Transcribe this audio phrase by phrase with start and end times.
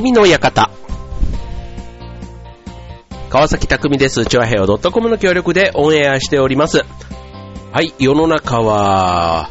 [0.00, 0.70] 匠の館。
[3.30, 4.26] 川崎匠です。
[4.26, 6.84] チョアヘオ .com の協力でオンエアしております。
[7.72, 9.50] はい、世の中は、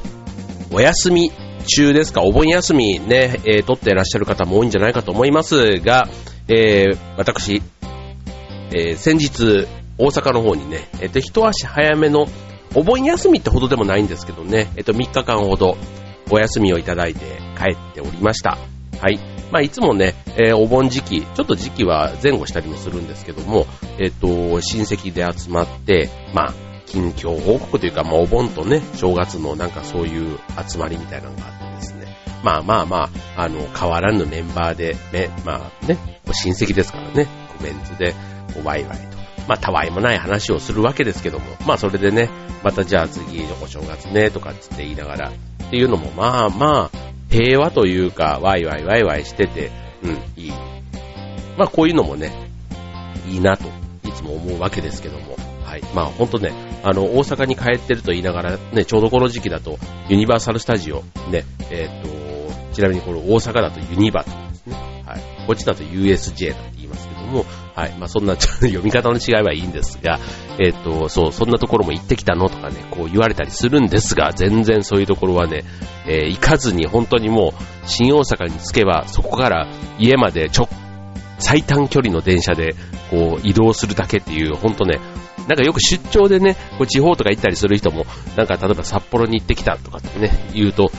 [0.71, 1.34] お休み
[1.66, 6.07] 中ですか、お盆休みね、えー、取ってらっしゃる方も多いんじゃないかと思いますが、
[6.48, 7.61] えー、私、
[8.71, 9.68] えー、先日、
[9.98, 12.25] 大阪の方にね、えっ、と、一足早めの、
[12.73, 15.76] お盆休みってほどでもないんですけどね、えっ、と、3日間ほど
[16.32, 17.20] お休みをいただいて
[17.58, 18.58] 帰っておりました。
[19.02, 19.37] はい。
[19.52, 23.66] まあ、いつもね、えーお盆時期、ちょっと時期は前後したりもするんですけども、
[24.00, 24.28] えっ、と、
[24.62, 26.54] 親戚で集まって、まあ、
[26.86, 32.08] 近況報告というか、まあ、お盆とね、正月のなんかそういう集まりみたいなのがあってですね。
[32.44, 35.98] まあまあまあ、あの、変わらぬメンバーで、ね、まあね、
[36.32, 38.14] 親戚ですからね、コメントで、
[38.54, 39.18] こうワイワイと。
[39.48, 42.30] まあ、たわいもない話をするわけですけども、まあ、それでね、
[42.64, 49.72] またじゃあ次、お正月ね、とかつって言いながら、っていうのも、まあまあ、平和というか、ワイワイワイワイしてて、
[50.03, 50.11] うん、
[50.42, 50.52] いい。
[51.58, 52.31] まあ、こういうのもね、
[53.28, 53.67] いいなと、
[54.08, 55.36] いつも思うわけですけども。
[55.64, 55.81] はい。
[55.94, 64.75] まあ、ほんとね、あの、大阪に帰ってると言いながら、ね、ちょうどこの時期だと、ユニバーサルスタジオ、ね、えっ、と、ちなみにこれ大阪だとユニバですね。
[65.05, 65.45] はい。
[65.45, 66.77] こっちだと USJ なん
[67.28, 67.94] も、はい。
[68.00, 70.20] まあ、そんな 読み方の違いはいいんですが、
[70.59, 75.64] えっ、と、そう、そんなところも行ってきたのとかね、こう言われたりするんですが、全然そういうところはね、
[76.08, 79.67] えー行かずに本当にもう、新大阪に着けば、そこから
[80.00, 80.67] 家まで直、
[81.39, 82.75] 最短距離の電車で、
[83.11, 85.00] こう、移動するだけっていう、本当ね、
[85.48, 88.05] なんかよく出張でね、こう地方とか行ったりする人も、
[88.36, 90.92] なんか例えば札幌に行ってきたとかってね、言うと、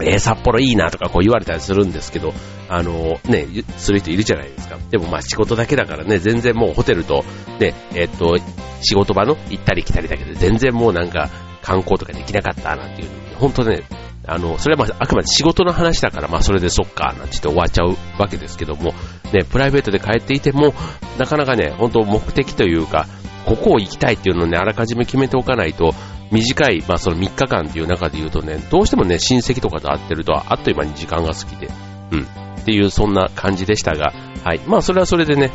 [0.00, 2.32] えー、札幌いいなとかこう言われたりするんですけど、
[2.68, 3.46] あのね、
[3.76, 4.78] する人いるじゃないですか。
[4.90, 7.24] でもまあ仕事だけだからね、全然もうホテルと、
[7.58, 8.36] ね、えっと、
[8.80, 11.30] 仕事場の行ったり来たりだけで全然もうなんか
[11.62, 13.82] 観光とかできなかったなんていう、本当ね、
[14.26, 18.92] あの、それはまああくまで仕事の話だからまあそれでそっかなんて言って終わっちゃうわけですけども、
[19.32, 20.74] ね、プライベートで帰っていても、
[21.18, 23.06] なかなかね、本当目的というか、
[23.46, 25.94] ここを行きたいっていうのをね、あらかじめ決めておかないと、
[26.30, 31.68] 短い、まあその3日間っていう中で言うとね、どうしてもね、親戚とかと会ってると、あっという間に時間が過ぎて、
[32.12, 34.12] うん、っていうそんな感じでしたが、
[34.44, 34.60] はい。
[34.66, 35.50] まあそれはそれでね、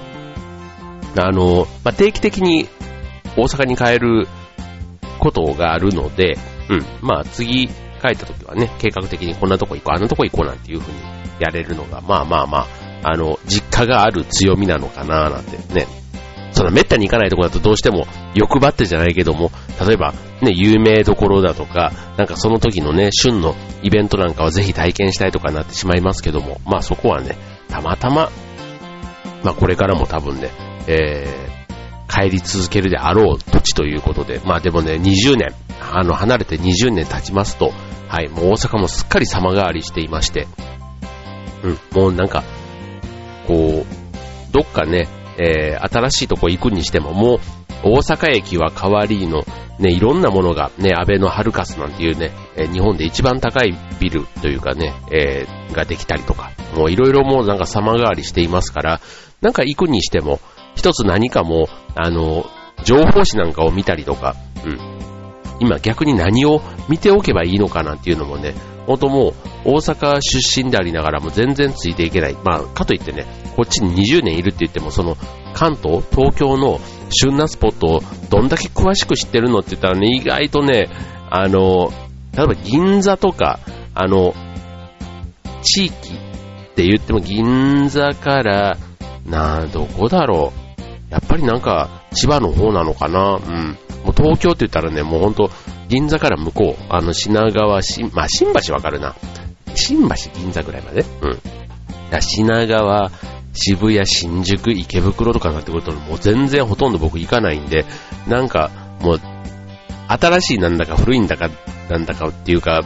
[1.17, 2.67] あの、まあ定期的に
[3.37, 4.27] 大阪に帰る
[5.19, 6.37] ことがあるので、
[6.69, 10.99] うん、まあ次帰った時はね、計画的にこんなとこ行こう、あんなとこ行こうなんていう風に
[11.39, 12.57] やれるのが、まあまあま
[13.03, 15.87] あ、あの、実家がある強みなのかななんてね、
[16.63, 19.51] その滅多に行かないところだとどうしても欲張ってじゃないけども、
[19.85, 27.37] 例えばね、有名どころだとか、なんかその時のね、旬のイベントなんかをぜひ体験したいとかなってしまいますけども、まあそこはね、
[27.67, 28.31] たまたま、
[29.43, 30.51] まあこれからも多分ね、
[30.87, 37.73] えー、帰り続けるであろう土地ということで、まあでもね、20年、あの、離れて20年経ちますと、
[38.07, 40.47] はい、もう大阪もすっかり様変わりしていまして、
[41.63, 42.43] うん、もうなんか、
[43.47, 47.39] こう、どっかね、えー、新しいとこ行くにしても、もう、
[47.83, 49.43] 大阪駅は代わりの、
[49.79, 59.01] ね、いろんなものが、ね、安倍のハルカスなんていうね、えー日本で一番高いビルというかね、えーができたりとか、もういろいろもうなんか様変わりしていますから、
[59.41, 60.39] なんか行くにしても、
[60.75, 62.45] 一つ何かも、あの、
[62.83, 64.79] 情報誌なんかを見たりとか、うん。
[65.59, 68.53] 今逆に何を見ておけばいいのかなっていうのもね、
[68.85, 69.33] 本当もう
[69.65, 72.37] 大阪出身でありながらも全然ついていけない。
[72.43, 75.15] まあ、かといってね、こっちに20年いるって言っても、その
[75.53, 80.89] 関東、東京の旬なスポットをどんだけ詳しく知ってるのって言ったらね、意外とね、
[81.29, 81.91] あの、
[82.35, 83.59] 例えば銀座とか、
[83.93, 84.33] あの、
[85.61, 88.77] 地域って言っても銀座から、
[89.25, 91.11] なあ、どこだろう。
[91.11, 93.77] やっぱりなんか、千葉の方なのかなうん。
[94.03, 95.49] もう東京って言ったらね、もうほんと、
[95.87, 99.15] 銀座から向こう、あの、品川、新、まあ、新橋わかるな。
[99.75, 101.39] 新橋、銀座ぐらいまでうん。
[102.09, 103.11] だ品川、
[103.53, 107.85] 渋谷、新宿、池袋とかになってくると、もう全然ほとんど僕行かないんで、
[108.27, 108.71] なんか、
[109.01, 109.21] もう、
[110.07, 111.49] 新しいなんだか古いんだか、
[111.89, 112.81] なんだかっていうか、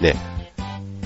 [0.00, 0.14] ね、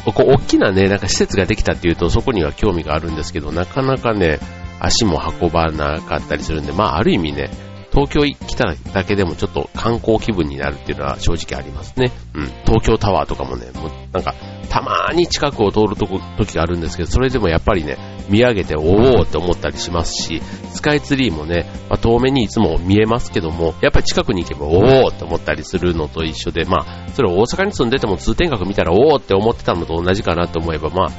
[0.05, 4.39] こう、大きなね、なんか施設ができたっていうと、そこには興味があるんですけど、なかなかね、
[4.81, 7.51] 足も運ばなかったりするんで、まあ、ある意味ね、
[7.97, 12.13] 東京来ただけでもちょっと観光気分になるっていうのは正直ありますね。
[12.35, 12.45] うん。
[12.67, 14.35] 東京タワーとかもね、もうなんか、
[14.69, 17.97] たまーに近くを通るとこ時があるんですけど、それでもやっぱりね、
[18.29, 20.43] 見上げておおって思ったりしますし、
[20.75, 31.11] スカイツリーもね、まあ、遠目にいつも見えますけども、やっぱり近くに行けばおおって思ったりするのと一緒で、まあ、それ大阪に住んでても通天閣見たらおおって思ってたのと同じかなと思えば、まあ、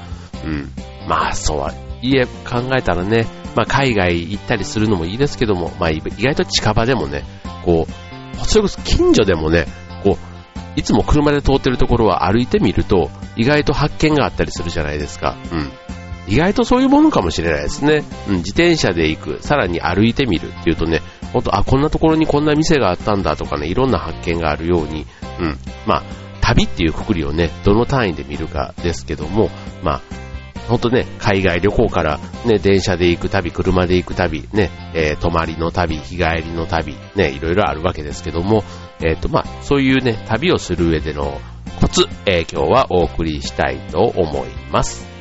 [0.46, 0.70] うん。
[1.08, 1.74] まあ、そうは、
[2.04, 3.26] 家考えたらね、
[3.58, 7.24] まあ、海外行ったりするのもいいですけども、まあ、意外と近場でもね、
[7.66, 9.66] こう、それこそ近所でもね、
[10.04, 15.36] こう、いつも車で通ってるところは歩いてみると、意外と発見があったりするじゃないですか。
[15.52, 15.72] うん。
[16.28, 18.04] 意外とそういうものかもしれないですね。
[18.28, 21.02] うん、自転車で行く、さらに歩いてみるっていうとね、
[21.34, 25.08] ほんと、あ、こんなところにこんな店があったんだとかね、いろんな発見があるように、
[25.40, 25.58] うん、
[25.88, 26.04] まあ、
[26.42, 29.50] 旅っていうくくりをね、どの単位で見るかですけども、
[29.82, 30.27] まあ、
[30.68, 38.64] ほんとね、海外旅行から、ね、電車で行く旅、車で行く旅、ね、えー、泊まりの旅、日帰りの旅、ね、いろいろあるわけですけども、
[39.00, 41.40] えっ、ー、と、まあ、そういうね、旅をする上での
[41.80, 45.17] コツ、えー、今日はお送りしたいと思います。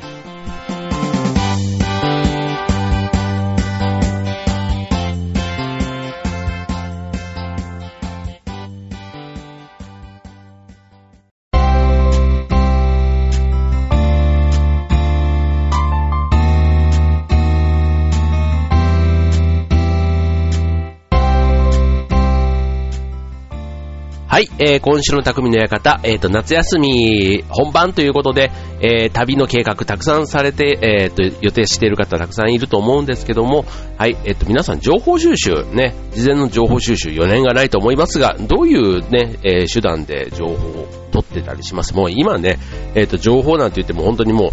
[24.37, 28.51] はい、えー、今週の匠の館、え、ー、と、夏休み本番ということで、
[28.81, 33.65] えー、旅の計画たくさんされて、え、ー、と、予定している方たくさんいると思うんですけども、
[33.97, 41.95] はい、えっ、と、皆さん情報収集、ね、事前の情報収集4年がないと思いますが、どういうね、え、手段で情報を取ってたりします？
[41.95, 42.59] もう今ね、
[42.93, 44.51] えっ、と、情報なんて言っても本当にも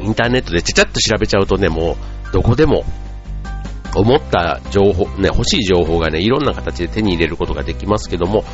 [0.00, 2.84] う、インターネットでちゃちゃっと調べちゃうとね、もう、どこでも
[3.94, 8.44] 思った情報、ね、欲しい情報がね、いろんな形で手に入れることができますけども、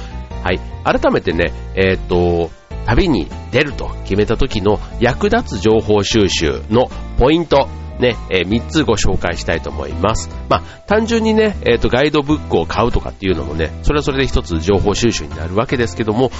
[0.43, 2.51] はい、改めてね、えっ、と、
[2.87, 6.89] 旅に出ると決めた時の役立つ情報収集の
[7.19, 7.69] ポイント、
[7.99, 10.31] ね、えー、3つご紹介したいと思います。
[10.49, 16.31] まあ、単純にね、えっ、と、ガイドブックを買うとかっていうのもね、それはそれで一つ情報収集になるわけですけども、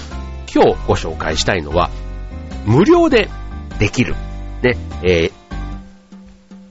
[0.55, 1.91] 今日ご紹介したいのは、
[2.65, 3.29] 無料で
[3.79, 4.15] できる、
[4.63, 5.46] ね、えー、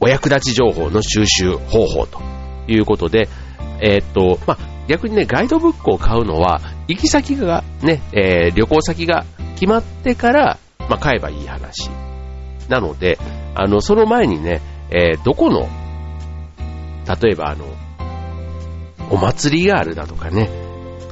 [0.06, 2.22] お役立ち情報の収集方法と
[2.68, 3.28] いうことで、
[3.81, 4.57] えー、っと、まあ、
[4.88, 9.25] 逆にね、ガイドブックを買うのは、行き先がね、えー、旅行先が
[9.56, 11.90] 決まってから、まあ、買えばいい話。
[12.69, 13.18] なので、
[13.56, 14.62] あの、その前にね、
[14.92, 15.68] えー、どこの、
[17.19, 17.66] 例えばあの、
[19.10, 20.51] お祭りがあるだとかね、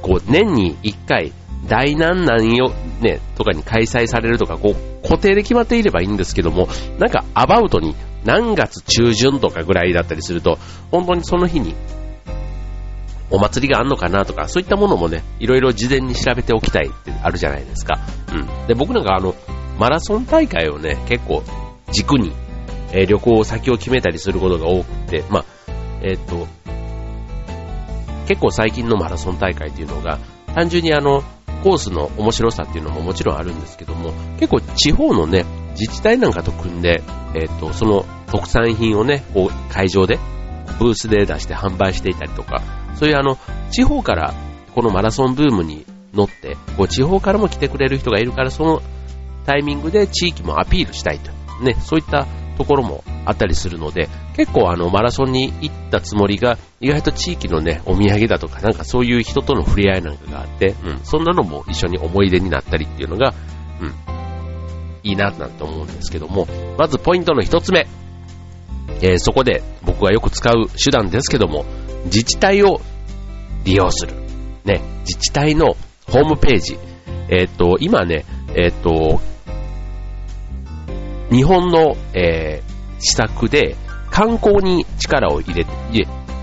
[0.04, 1.34] こう、年に一回、
[1.68, 6.68] 大南南よ、ね、とかに開催されるとか、こう、固定で決まっていればいいんですけども、
[7.00, 10.58] なんかアバウトに何月中旬とかぐらいだったりすると、
[10.92, 11.76] 本当にその日に
[13.34, 18.00] お祭りがあんのかなとか、そういったものもね、いろいろ事前に調べておきたいってあるじゃないですか。
[18.32, 18.68] うん。
[18.68, 19.34] で、僕なんかあの、
[19.80, 21.44] マラソン大会をね、結構
[21.92, 22.32] 軸に、
[22.92, 25.46] えー、旅行先を決めたりすることが多くて、まあ、
[26.04, 26.48] えっ、と、
[28.28, 30.20] 結構最近のマラソン大会っていうのが、
[30.54, 31.24] 単純にあの、
[31.64, 37.02] コースの面白さっていうのももちろんあるんですけども、結構地方のね、自治体なんかと組んで、
[37.34, 40.20] えっ、ー、と、その特産品をね、こう会場で、
[40.80, 42.62] ブースで出して販売していたりとか、
[42.96, 43.38] そういうあの、
[43.72, 44.34] 地方から
[44.74, 48.82] このマラソンブームに乗って、こう地方からも来てくれる人がいるから、その
[49.46, 51.32] タイミングで地域もアピールしたいと。
[51.64, 52.28] ね、そういった
[52.58, 63.34] ところもあったりするので、結構あのマラソンに行ったつもりが、意外と地域のね、お土産だとか、なんかそういう人との触れ合いなんかがあって、うん、そんなのも一緒に思い出になったりっていうのが、
[63.82, 64.13] うん、
[65.04, 66.48] いいななんて思うんですけども、
[66.78, 67.88] まずポイントの一つ目。
[69.02, 71.66] えー、そこで僕がよく使う手段ですけども、
[72.06, 72.82] 自治体を
[73.66, 74.14] 利用する。
[74.66, 75.76] ね、自治体の
[76.08, 76.78] ホームページ。
[77.30, 79.20] えっ、と、今ね、えっ、と、
[81.32, 83.76] 日本の、えー、施策で
[84.10, 85.66] 観光に力を入れ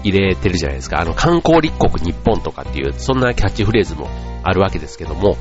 [0.02, 1.00] 入れてるじゃないですか。
[1.00, 4.08] あの、観光立国日本とかっていう、そんなキャッチフレーズも
[4.42, 5.36] あるわけですけども、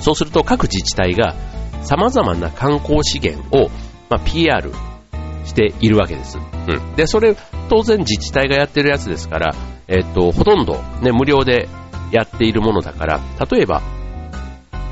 [0.00, 1.34] そうすると各自治体が
[1.82, 3.70] 様々な観光資源を、
[4.08, 4.70] まあ、PR
[5.44, 6.38] しているわけです。
[6.38, 6.96] うん。
[6.96, 7.36] で、それ、
[7.68, 9.54] 当然自治体がやってるやつですから、
[9.86, 11.68] えっと、ほとんどね、無料で
[12.12, 13.82] やっているものだから、例えば、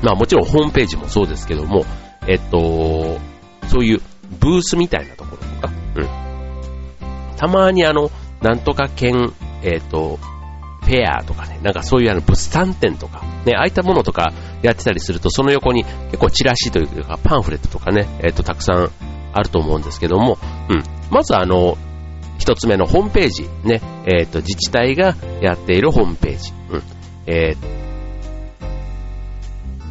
[0.01, 1.85] まあもちろんホームページもそうですけども、
[2.27, 3.19] えっと、
[3.67, 4.01] そういう
[4.39, 7.37] ブースみたいなところとか、うん。
[7.37, 8.09] たまにあの、
[8.41, 9.33] なんとか県、
[9.63, 10.19] えっと、
[10.87, 18.89] フェアとかね、なんかそういうあの物産展とか、ね、ああいったものとかやってたりすると、その横に結構チラシというかパンフレットとかね、えっ、ー、と、たくさん
[19.33, 20.37] あると思うんですけども、
[20.69, 20.83] うん。
[21.11, 21.77] まずあの、
[22.39, 26.83] 一つ目のホームページ、ね、えっ、ー、と、自治体がやっているホームページ、うん。
[27.25, 27.55] え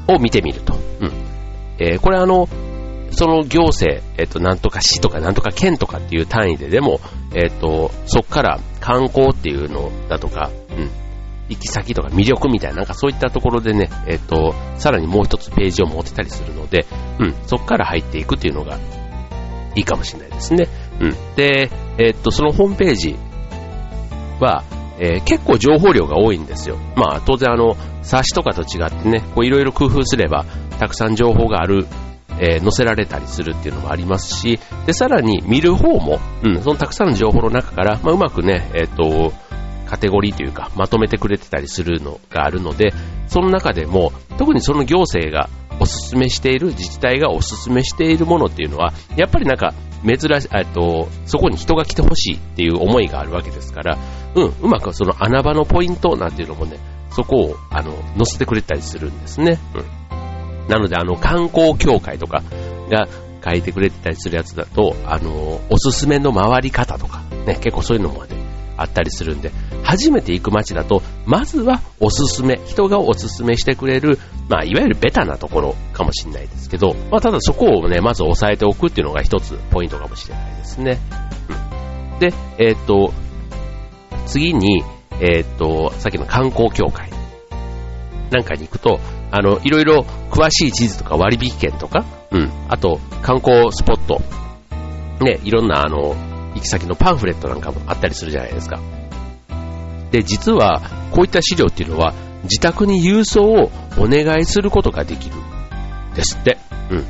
[0.07, 0.75] ー、を見てみると。
[0.75, 0.77] う
[1.07, 1.13] ん。
[1.79, 2.49] えー、これあの、
[3.11, 7.01] その行政、えっ、と、なんとか市とかなんとか県とかっていう単位ででも、
[7.35, 10.51] えっ、と、そこから観光っていうのだとか、
[11.49, 16.87] 行き先とか魅力みたいな、なんかそういったところでね、えっ、と、さらにもう一つページを持ってたりするので、
[17.19, 18.79] うん、そこから入っていくっていうのが
[19.75, 20.69] いいかもしれないですね。
[21.01, 21.15] うん。
[21.37, 23.17] で、えっ、と、そのホームページ
[24.41, 24.65] は、
[24.99, 26.79] えー、結構情報量が多いんですよ。
[26.97, 30.45] まあ当然あの、冊子とかと違ってね、こういろいろ工夫すれば、
[30.79, 31.87] たくさん情報がある
[32.39, 39.33] えー、載せられたりするっていうのもありますし、で、さらに見る方も、うん、そのたくさんの情報の中から、まあ、うまくね、えっ、と、
[39.87, 42.93] カテゴリーというか、まとめてくれてたりするのがあるので、
[43.29, 45.49] その中でも、特にその行政が
[45.81, 49.75] おすすめしている、自治体がおすすめしているものっていうのは、やっぱりなんか、
[50.05, 53.99] 珍しい、えっと、そこに人が来てほしいっていう思いがあるわけですから、
[54.35, 56.79] うん、うまくその穴場のポイントなんていうのもね、
[57.11, 59.59] そこを、あの、載せてくれたりするんですね。
[59.75, 60.69] うん。
[60.69, 62.43] なので、あの、観光協会とか
[62.91, 63.09] が
[63.45, 68.37] 書いてくれてたりするやつだと、あの、おすすめの回り方とか、ね、結構そういうのもね、
[68.77, 69.51] あったりするんで、
[69.83, 74.19] 初めて行く街だと、まずはおすすめ、人がおすすめしてくれる、
[74.49, 80.99] まあ、いわゆるベタなところかもしれないですけど、まあ、ただそこをね、まず押さえておくっていうのが一つポイントかもしれないですね。
[82.13, 83.13] うん、で、えー、っと、
[84.27, 84.85] 次に、
[85.21, 87.11] えー、っと、さっきの観光協会
[88.31, 94.21] なんかに行くと、あの、いろいろ詳しい地図とか割引券とか、うん、あと観光スポット、
[95.25, 96.15] ね、いろんなあの、
[96.57, 98.81] 行き先のパンフレットなんかもあったりするじゃないですか。
[100.11, 100.83] で、実は、
[101.13, 105.37] こういった資料っていうのは、自宅に郵送をお願いすることができる。
[106.15, 106.59] ですって。
[106.91, 107.05] うん。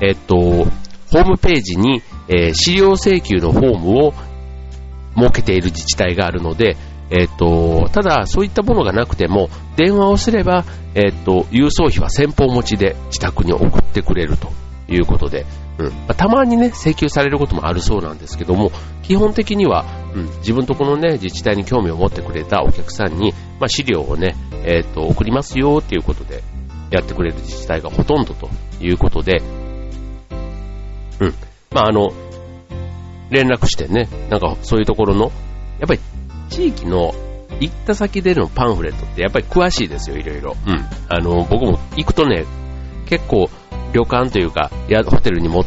[0.00, 4.14] えっと、ホームページに、えー、資料請求のフォームを
[5.16, 6.76] 設けている自治体があるので、
[7.10, 14.50] えっと、ただ、そういったものがなくても、電話をすれば、えっと、郵送費は先方持ちで自宅に送ってくれると
[14.88, 15.46] いうことで、
[15.78, 18.70] うんまあ、たまにね、請求されることもあるそうなんですけども、
[19.02, 26.42] 基本的には、うん、自分とこのね、自治体に興味を持ってくれたお客さんに、まあ、資料をね、えっ、ー、と、送りますよっていうことで、
[26.90, 28.48] やってくれる自治体がほとんどと
[28.80, 29.42] いうことで、
[31.20, 31.34] うん。
[31.72, 32.10] まあ、あの、
[33.30, 35.32] 連絡してね、なんかそういうところの、
[35.78, 36.00] やっぱり
[36.48, 37.12] 地域の
[37.60, 40.56] 行った先でのパンフレットってやっぱり詳しいですよ、いろいろ。
[40.66, 40.84] うん。
[41.08, 42.44] あの、僕も行くとね、
[43.06, 43.48] 結構
[43.92, 44.70] 旅館というか、
[45.06, 45.64] ホテルにも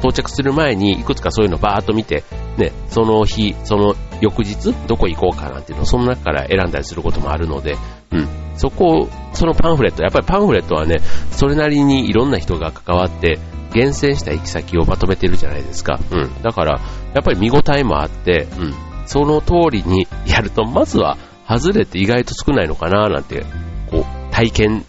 [0.00, 2.24] 到着する前にいくつかそういうのバーっと見て、
[2.58, 7.76] ね、その日、その翌日、どこ行こうかなんていうのをその中から選んだりすることもあるので、
[8.12, 8.28] うん。
[8.56, 10.96] そこを、そのパンフレット、やっぱりパンフレットはね、
[11.30, 13.38] それなりにいろんな人が関わって、
[13.72, 15.98] 厳選した行き先をまとめてるじゃないですか。
[16.10, 16.42] うん。
[16.42, 16.80] だから、
[17.14, 18.74] やっぱり見応えもあって、うん。
[19.06, 23.44] その通りにやると、まずは外れて意外と少ないのかななんて、
[23.90, 24.84] こう、体験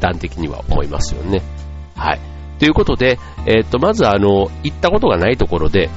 [0.00, 1.42] 談的には思いますよね。
[1.96, 2.20] はい。
[2.58, 5.90] ということで、えー、っと、まずあの、行ったことがないところで、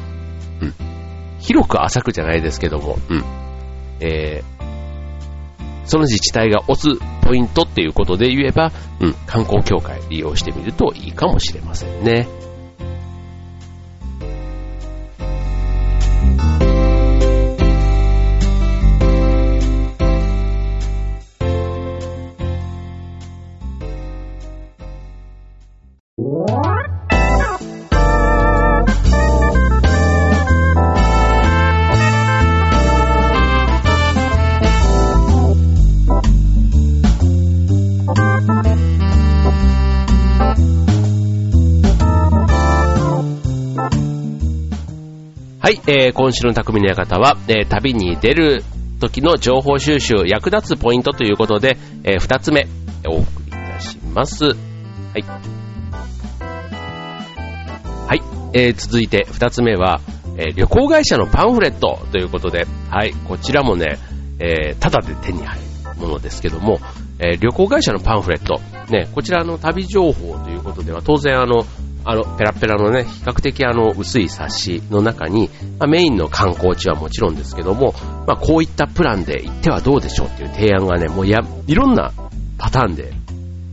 [0.61, 0.73] うん。
[1.39, 3.23] 広く浅くじゃないですけども、うん。
[3.99, 4.55] えー、
[5.85, 12.27] その自治体が押すポイントっていうことで言えば、うん、観光協会利用してみるといいかもしれませんね。
[45.65, 48.63] はい、えー、今週の匠の館は、えー、旅に出る
[49.00, 52.67] 時の情報収集、役立つポイントということで、えー、二つ目、
[53.07, 54.45] お送りいたします。
[54.45, 55.24] はい。
[58.05, 58.22] はい、
[58.53, 60.01] えー、続いて二つ目は、
[60.38, 63.98] えー、旅行会社のパンフレットということで、はい、こちらもね、
[64.38, 65.65] えー、ただで手に入る
[66.00, 66.77] ものですけども、
[67.17, 71.65] えー、旅行会社のパンフレット、ね、こちらの旅情報ということでは、当然あの、
[72.05, 77.93] あの、ペラペラのね、比較的あの、薄い冊子の中に、まあ、メインの観光地はもちろんですけども、
[78.27, 82.13] まあ、こういったプランで行ってはどうでしょうっていう提案がね、もうや、いろんな
[82.59, 83.12] パターンで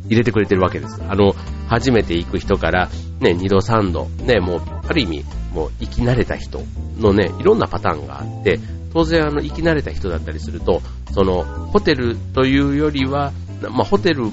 [0.06, 1.02] 入れてくれてるわけです。
[1.06, 1.34] あの、
[1.68, 2.88] 初めて行く人から、
[3.20, 6.62] ね、二度三度、ね、もう、ある意味、もう行き慣れた人
[6.98, 8.58] のね、いろんなパターンがあって、
[8.94, 10.80] 当然あの、行き慣れた人だったりすると、
[11.12, 14.24] その、ホテルというよりは、まあ、ホテル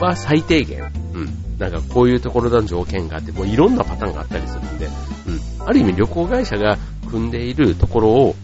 [0.00, 0.90] は最低限、
[1.20, 6.78] うん、なんかこういうところの条件があって、もういろんなパターンがあったりするんで、うん、ある意味旅行会社が
[7.10, 8.34] 組んでいるところを、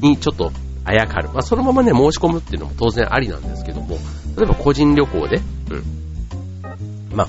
[0.00, 0.52] にちょっと
[0.84, 1.28] あやかる。
[1.30, 3.98] まあ、そのままね、申し込むっていうのも当然ありなんですけども、
[4.36, 7.16] 例えば個人旅行で、うん。
[7.16, 7.28] まあ、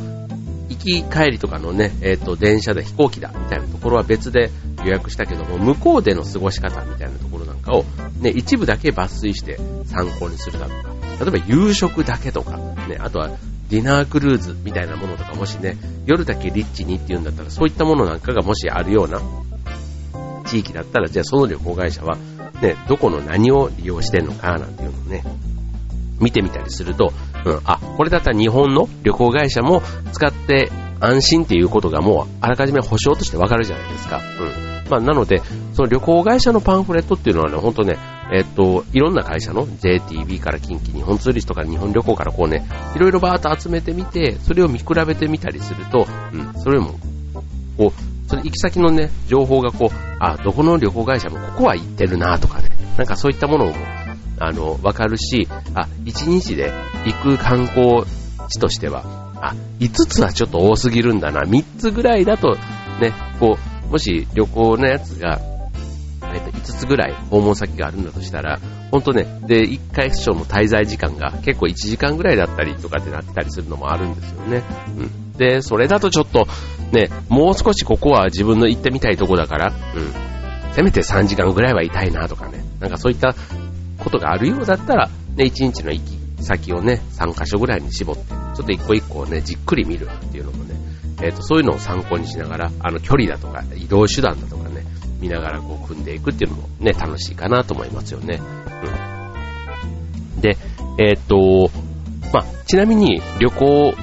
[0.70, 4.52] 行き帰りとかのね、えっ、ー、と、電車で飛行機だ、みたいなところは別で
[4.84, 7.84] 予約したけども、向こうでの過ごし方みたいなところなんかを、
[8.20, 13.32] ね、一部だけ抜粋して参考にするだとか、例えば夕食だけとか、ね、あとは
[13.70, 19.22] ディナークルーズみたいなものとかもしね、夜だけリッチにっていうんだったら、そういったものなんかがもしあるような
[20.46, 22.18] 地域だったら、じゃあその旅行会社は、
[22.62, 25.24] ね、どこの何を利用してんのかなんていうのをね、
[26.20, 27.12] 見てみたりすると、
[27.46, 29.82] うん、あ、これだったら日本の旅行会社も
[30.14, 34.18] 使って安心っていうことがもうあらかじめ保証としてわかるじゃないですか。
[34.18, 34.90] うん。
[34.90, 35.42] まあ、なので、
[35.74, 37.98] その旅行会社のパンフレットっていうのはね、ほんとね、
[38.32, 46.96] えっと、いろんな会社の JTB から近畿、日本ツーリストから日本旅行からこうね、いろいろバーッと集めてみて、それを見比べてみたりすると、うん、それも、
[47.78, 53.74] こう、それ行き先のね、情報がこう、あ、どこの旅行会社もここは行ってるなとかね、なんかそういったものも、
[54.40, 56.72] あの、わかるし、あ、1日で
[57.06, 58.04] 行く観光
[58.50, 62.56] 地としては、あ、5つはちょっと多すぎるんだな、3つぐらいだと、
[63.00, 63.58] ね、こ
[63.90, 65.40] う、もし旅行のやつが、
[66.34, 68.60] えっと、5つぐらい訪問先があるんだとしたら、
[68.92, 74.64] ほんとね、で、1回所の滞在時間が結構1時間ぐらいだったりとかってなってたりするのもあるんですよね。
[74.98, 75.34] うん。
[75.34, 76.48] で、それだとちょっと、
[76.92, 80.74] ね、もう少しここは自分の行ってみたいとこだから、うん。
[80.74, 83.36] せめて3時間ぐらいはいたいなとかね、なんかそういった
[83.98, 90.76] ことがあるようだったら、ね、1日の行き先をね、3箇所ぐらいに絞って、ちょっと一個一個をね、じっくり見るっていうのもね、
[91.22, 94.86] えっ、ー、と、そういうのを参考にしながら、あの、距離だとか、移動手段だとかね、
[95.20, 98.40] 見ながらこう組んでいくっていうのもね、楽しいかなと思いますよね。
[100.36, 100.42] うん。
[100.42, 100.58] で、
[101.00, 101.72] えっ、ー、と、
[102.32, 103.94] まあ、ちなみに旅行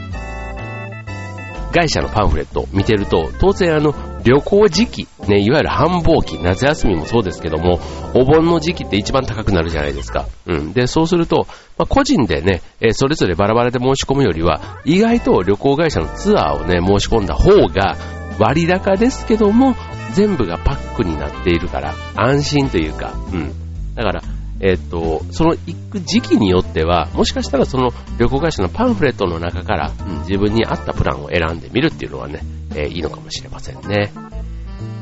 [1.72, 7.78] 会社のパンフレットを見てると、当然あの、旅行時期、ね、いわゆる繁忙期、夏休みもそうですけども、
[8.14, 10.26] お盆の時期って一番高くなるじゃないですか。
[10.46, 10.72] うん。
[10.72, 17.96] で、そうすると、まあ、個人でね、え、それぞれバラバラで申し込むよりは、意外と旅行会社のツアーをね、申し込んだ方が、
[18.38, 19.76] 割高ですけども、
[20.14, 23.52] 全部がパックになっているから、安心というか、うん。
[23.94, 24.22] だから、
[24.60, 32.40] えっ、と、その行く時期によっては、もしかしたらその旅行会社のパンフレットの中から、うん、自分に合ったプランを選んでみるっていうのはね、
[32.74, 34.12] えー、いいのかもしれませんね。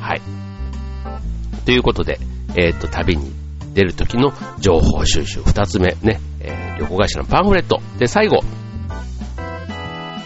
[0.01, 0.23] はい。
[1.65, 2.19] ということで、
[2.57, 3.33] えっ、と、旅に
[3.75, 7.81] 出る時の情報収集二つ目ね、えー、旅行会社のパンフレット。
[7.99, 8.41] で、最後、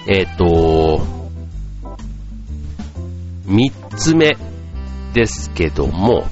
[0.09, 1.00] えっ、と、
[3.44, 4.37] 三つ目
[5.12, 6.27] ですけども、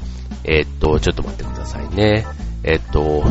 [0.45, 2.27] えっ、と、ちょっと待ってくださいね。
[2.65, 3.23] えっと、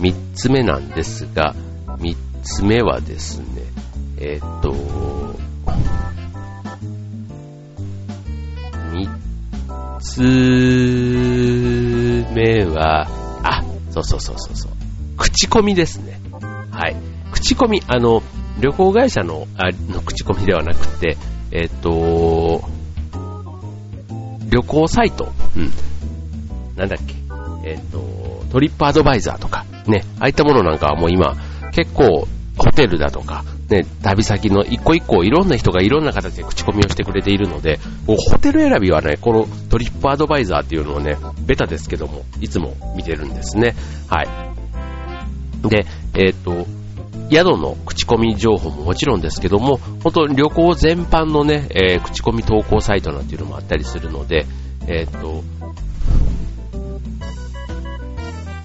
[0.00, 1.54] 三つ目なんですが、
[1.98, 3.46] 三つ目はですね、
[4.18, 4.72] えっと、
[10.02, 10.20] つ
[12.34, 13.06] 目は、
[13.42, 14.72] あ、そうそうそうそうそう、
[15.16, 16.20] 口コミですね。
[16.70, 16.96] はい。
[17.30, 18.22] 口コミ、あの、
[18.60, 21.16] 旅行会社のあの口コミではなくて、
[21.50, 22.62] えっと、
[24.50, 25.70] 旅行サイト、うん。
[26.76, 27.14] なんだっけ、
[27.64, 31.36] えっと、トリップアドバイザーとか、ね、ああいったものなんかはもう今、
[31.72, 32.26] 結構、
[32.58, 43.74] ホテルだとか、ね、旅先の一個一個いろんな人がいろんな形で口コミをしてくれているので、もうホテル選びはね、このトリップアドバイザーっていうのをね、ベタですけども、いつも見てるんですね。
[44.08, 45.68] はい。
[45.68, 46.66] で、えっ、と、
[47.30, 54.44] 宿の口コミ情報ももちろんですけども、本当旅行全般のね、えー、口コミ投稿サイトなんていうのもあったりするので、
[54.86, 55.42] えっ、と、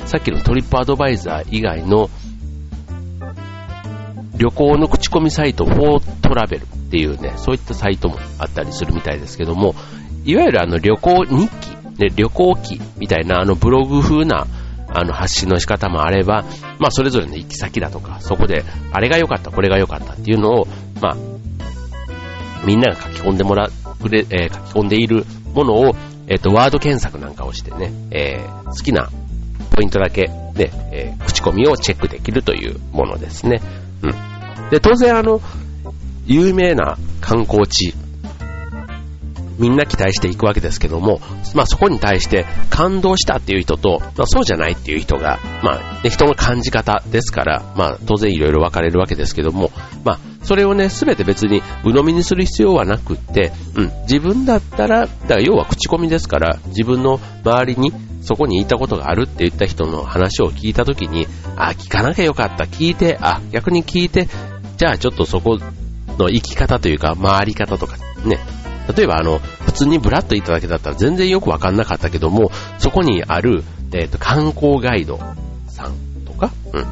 [0.06, 2.10] さっきのトリップアドバイザー以外の
[4.38, 9.76] 旅行の口コミサイト、フォートラベルっていうね、そういったサイトもあったりするみたいですけども、
[10.26, 11.70] いわゆるあの旅行日記、
[12.00, 14.46] ね、旅行記みたいなあのブログ風な
[14.90, 16.44] あの発信の仕方もあれば、
[16.80, 20.68] まあそれぞれの行き先だとか、そこであれが良かった、これが良かったっていうのを、
[21.02, 21.18] まあ、
[22.66, 23.70] みんなが書き込んでもら
[24.02, 25.96] くれ、えー、書き込んでいるものを、
[26.28, 29.10] えっ、ー、と、ワード検索なんかをしてね、えー、好きな
[29.74, 33.62] ポイントだけで、えー、口コミをチェックできるというものですね。
[34.04, 34.70] うん。
[34.70, 35.42] で、当然あの、
[36.26, 37.94] 有名な観光地、
[39.58, 41.20] みんな期待していくわけですけども、
[41.56, 49.72] まあそこに対して感動したっていう人と、まあそうじゃないっていう人が、まあ、ね、人の感じ方ですから、まあ当然いろいろ分かれるわけですけども、
[50.04, 57.92] まあそれをね、すべて別に鵜呑みにする必要はなくって、うん、自分だったら、だから要は口コミですから、自分の周りに
[58.28, 64.28] そこに行ったことがあるって言った人の話を聞いたときに、あ、聞かなきゃよかった、聞いて、あ、逆に聞いて、
[64.76, 65.58] じゃあちょっとそこ
[66.18, 68.38] の生き方というか、回り方とか、ね。
[68.94, 73.64] 例えばあの、普通にブラッと行っただけだったら全然よくわかんなかったけども、そこにある、
[73.94, 75.22] えっ、ー、と、観光ガイド
[75.68, 75.94] さん
[76.26, 76.86] とか、うん。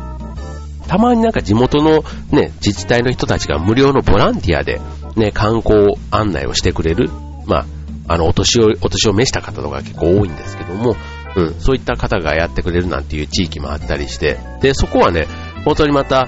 [0.88, 4.80] たまになんか地元のね、自治体の人たちが無料のボランティアで、
[5.18, 7.10] ね、観光案内をしてくれる、
[7.46, 7.66] まあ、
[8.08, 10.96] あの、お年を、お年を召した方とか結構多いんですけども、
[11.36, 15.28] うん、そういった方がやってくれるなんていう地域もあったりして、で、そこはね、
[15.66, 16.28] 本当にまた、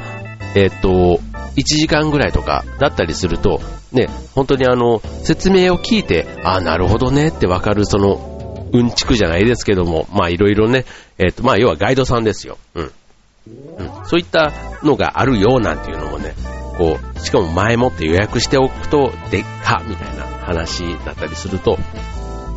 [0.55, 1.19] えっ、と、
[1.55, 10.85] 1時間ぐらいとかだったりすると、ね、本当にあの、説明を聞いて、ああ、なるほどねってわかる、その、うんちくじゃないですけども、まあいろいろね、
[11.17, 12.57] えっ、と、まあ要はガイドさんですよ。
[12.75, 12.83] うん。
[12.83, 12.91] うん。
[14.05, 14.51] そういった
[14.83, 16.33] のがあるよなんていうのもね、
[16.77, 21.77] こう、しかも前もって予約しておくと、でっかみたいな話だったりすると、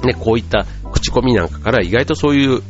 [0.04, 0.66] ね、こういった
[1.00, 2.62] 口コミなんかから意外とそういう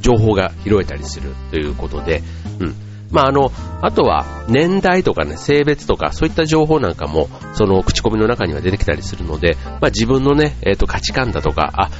[0.00, 2.22] 情報が拾えたりするということで、
[2.60, 2.74] うん。
[3.10, 11.90] まあ、あの、あとは年代とかね、性別とかそういった情報なんかも、その口コミの中には出てきたりするので、まあ、自分のね、えっ、ー、と、価値観だとか、あ、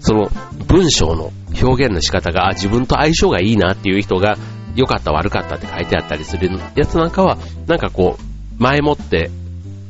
[0.00, 0.30] その
[0.66, 4.36] 文章の表現の仕方が、あ、自分と相性がいいなっていう人が、
[4.76, 9.30] 良かった悪かったって書いてあったりするやつなんかは、なんかこう、前もって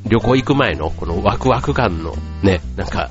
[0.09, 3.11] 旅行行く前のこのワクワク感のね、なんか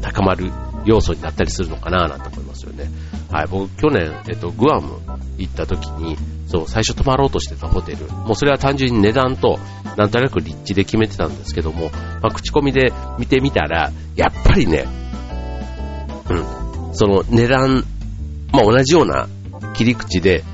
[0.00, 0.50] 高まる
[0.84, 2.90] 要素になったりするのかななんて思いますよね。
[3.30, 5.00] はい、僕去年、えっと、グアム
[5.38, 6.16] 行った時に、
[6.46, 9.58] そう、最初泊まろうとしてたホテル、もうそれは単純に値段と、
[9.96, 11.90] なんとなく立地で決めてたんですけども、
[12.22, 14.86] まあ、口コミで見てみたら、やっぱりね、
[16.28, 17.84] うん、その値段、
[18.52, 19.28] まあ、同じような
[19.74, 20.44] 切り口で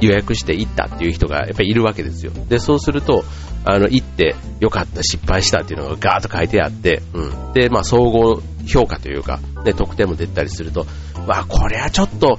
[0.00, 2.32] 予約して行ったっていう人がやっぱりいるわけですよ。
[2.48, 3.24] で、そうすると、
[3.64, 7.52] あの、行って良かった、失敗したっていうのがガーッと書いてあって、うん。
[7.52, 10.86] で、まあ、総合評価というか、ね、得点も出たりすると、
[11.26, 12.38] まあ、これはちょっと、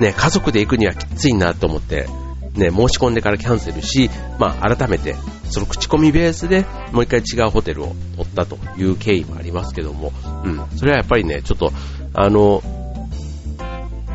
[0.00, 2.06] ね、家族で行くにはきついなと思って、
[2.54, 5.14] ね、申し込んでからキャンセルし、まあ、改めて、
[5.50, 10.12] その口コミベースでもう一回違うホテルを取ったという経緯もありますけども、
[10.44, 11.72] うん、それはやっぱりね、ちょっと、
[12.14, 12.62] あの、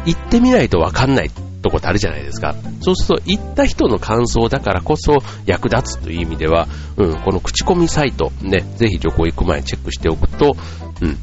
[0.06, 1.32] 行ってみないとわかんない
[1.72, 2.56] こってあるじゃないですか。
[2.82, 10.56] そうすると、行った人の感想だからこそ役立つという意味では、うん、この口コミサイト、ね、ぜひ旅行行く前にチェックしておくと、
[11.02, 11.18] うん、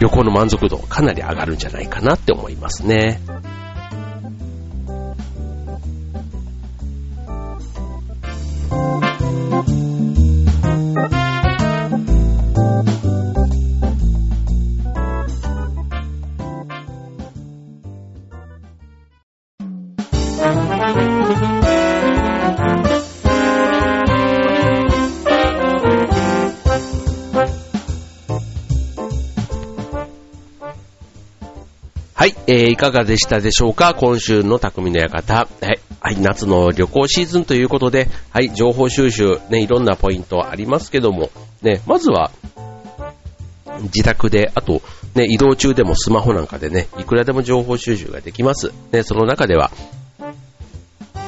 [0.00, 3.20] 旅行の満足度かなり上がるんじゃないかなって思いますね。
[20.44, 20.50] は
[32.26, 33.94] い、えー、いかがでしたでしょうか？
[33.94, 35.34] 今週の匠の館。
[35.34, 41.30] はい、はい、夏の旅行シーズンということで、はい、情報収集、ね、いろんなポイントありますけども、
[41.62, 42.30] ね、まずは、
[43.84, 44.82] 自宅で、あと、
[45.14, 48.72] ね、移動中でもスマホなんかでね、いくらでも情報収集ができます。
[48.92, 49.70] ね、その中では、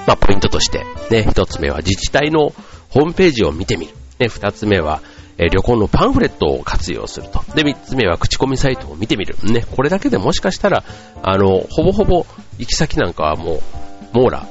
[0.06, 2.50] まあ、ポイントとして、ね、一つ目は自治体の
[2.90, 3.94] ホームページを見てみる。
[4.18, 5.02] ね、二つ目は、
[5.38, 7.42] え旅行のパンフレットを活用すると。
[7.54, 9.36] で、三つ目は口コミサイトを見てみる。
[9.42, 10.82] ね、これだけでもしかしたら、
[11.22, 12.26] あの、ほぼほぼ
[12.58, 13.60] 行き先なんかはもう、
[14.14, 14.46] 網羅。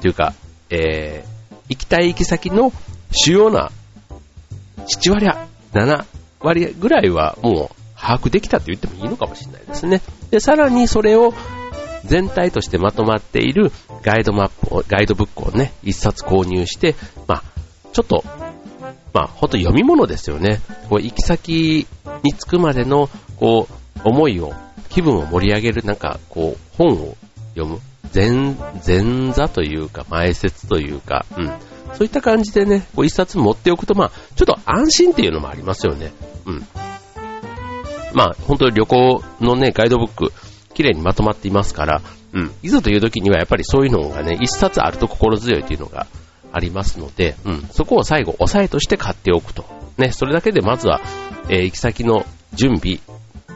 [0.00, 0.32] というか、
[0.70, 2.72] えー、行きたい行き先の
[3.10, 3.70] 主要な
[4.86, 5.26] 7割、
[5.72, 6.04] 7
[6.40, 10.00] 割ぐらいはもう把握できたと言ってもいいのかもしれないですね。
[10.30, 11.34] で、さらにそれを
[12.04, 16.94] 全体としてまとまっているガイドマップを、ガイドブックをね、一冊購入して、
[17.26, 17.42] まあ、
[17.92, 18.24] ちょっと
[19.12, 20.60] まあ、ほんと読み物ですよね。
[20.88, 21.86] こう、行き先
[22.22, 24.52] に着くまでの、こう、思いを、
[24.88, 27.16] 気分を盛り上げる、なんか、こう、本を
[27.54, 27.80] 読む。
[28.14, 31.46] 前、前座というか、前説というか、うん。
[31.46, 31.52] そ
[32.00, 36.12] ういった感じでね、こう一冊持っておくと、まあ、ちょっと安心っていうのもありますよね。
[36.46, 36.66] うん。
[38.14, 40.32] まあ、本当に旅行のね、ガイドブック、
[40.80, 42.00] 綺麗にまとまっていますから、
[42.32, 42.50] うん。
[42.62, 46.06] いざという時にはやっぱりそういうのがね、一冊あると心強いというのが
[46.52, 49.66] ありますので、うん、そこを最後、押さえとして買っておくと。
[49.98, 51.02] ね、それだけでまずは、
[51.50, 53.00] えー、行き先の準備、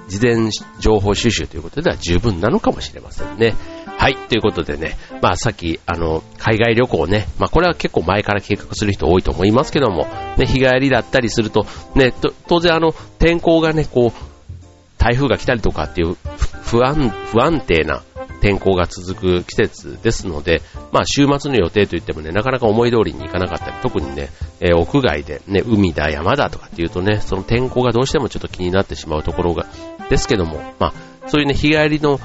[0.09, 3.55] 事前情報収集ということでは十分なのかもしれませんね。
[3.97, 10.07] はい、ということでね、まあさっき、あの、海外旅行ね、まあこれは結構前から計画する人多いと思いますけども、
[10.37, 12.13] ね、日帰りだったりすると、ね、
[12.49, 14.35] 当然あの、天候がね、こう、
[14.99, 16.17] 台風が来たりとかっていう
[16.75, 18.03] 不安、不安定な
[18.41, 20.61] 天候が続く季節ですので、
[20.91, 29.67] まあ週末の予定といってもね、なかなか思い通りにいかなかったり、特にね、えー、屋外でね、海だ、山だとかっていうとね、その天候がどうしてもちょっと気になってしまうところが、
[30.11, 32.19] ですけども、まあ、そういうね、日帰りの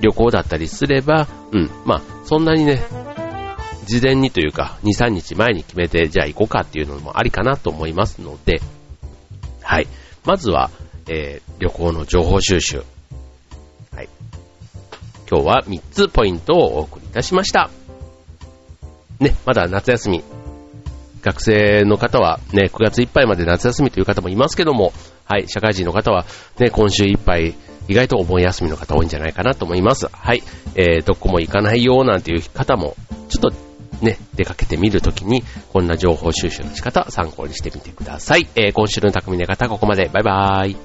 [0.00, 2.82] 旅行だったりすれば、うん、まあ、そんなにね、
[3.86, 8.60] 事前にというか、2、3日前に決めて、じゃあ行こうかっていうのもありかなと思いますので、
[9.62, 9.88] はい。
[10.26, 10.70] まずは、
[11.08, 12.82] えー、旅行の情報収集。
[15.30, 17.70] 今日は3つポイントをお送りいたしました。
[19.20, 20.24] ね、まだ夏休み。
[21.22, 24.92] 学生の方はね、9月いっぱいまで夏休みという方もいますけども、
[25.24, 26.24] はい、社会人の方は
[26.58, 27.54] ね、今週いっぱい
[27.86, 30.08] 意外とお盆休みの方多いんじゃないかなと思います。
[30.10, 30.42] はい、
[30.74, 32.96] えー、どこも行かないよなんていう方も、
[33.28, 38.48] ちょっとね、出かけてみるときに、こんな情報収集の仕方参考にしてみてください。
[38.56, 40.10] えー、今週の匠の方、ここまで。
[40.12, 40.76] バイバーイ。